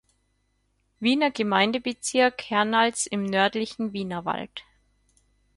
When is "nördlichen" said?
3.23-3.93